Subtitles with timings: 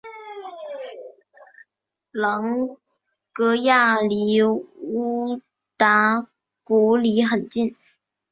[2.09, 2.41] 朗
[3.31, 5.39] 格亚离乌
[5.77, 6.27] 达
[6.63, 7.75] 古里很近。